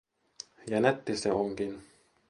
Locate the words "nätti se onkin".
0.81-1.81